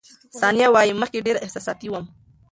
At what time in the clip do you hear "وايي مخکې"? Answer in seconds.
0.71-1.25